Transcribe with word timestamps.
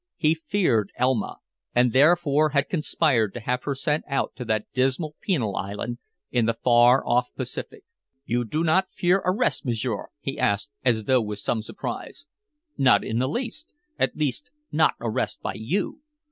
He 0.17 0.33
feared 0.33 0.91
Elma, 0.97 1.37
and 1.75 1.93
therefore 1.93 2.49
had 2.57 2.69
conspired 2.69 3.35
to 3.35 3.39
have 3.39 3.65
her 3.65 3.75
sent 3.75 4.03
out 4.07 4.35
to 4.35 4.43
that 4.45 4.65
dismal 4.73 5.15
penal 5.21 5.55
island 5.55 5.99
in 6.31 6.47
the 6.47 6.55
far 6.55 7.05
off 7.05 7.31
Pacific. 7.35 7.83
"You 8.25 8.43
do 8.43 8.63
not 8.63 8.89
fear 8.89 9.21
arrest, 9.23 9.63
m'sieur?" 9.63 10.07
he 10.19 10.39
asked, 10.39 10.71
as 10.83 11.03
though 11.03 11.21
with 11.21 11.37
some 11.37 11.61
surprise. 11.61 12.25
"Not 12.79 13.03
in 13.03 13.19
the 13.19 13.29
least 13.29 13.75
at 13.99 14.15
least, 14.17 14.49
not 14.71 14.95
arrest 14.99 15.43
by 15.43 15.53
you. 15.53 15.99